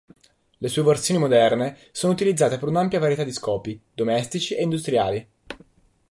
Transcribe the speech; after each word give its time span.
Le 0.57 0.67
sue 0.67 0.81
versioni 0.81 1.19
moderne 1.19 1.77
sono 1.91 2.11
utilizzate 2.11 2.57
per 2.57 2.67
un'ampia 2.69 2.97
varietà 2.97 3.23
di 3.23 3.31
scopi, 3.31 3.79
domestici 3.93 4.55
e 4.55 4.63
industriali. 4.63 5.27